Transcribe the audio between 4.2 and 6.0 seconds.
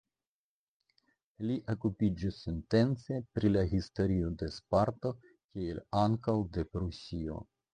de Sparto kiel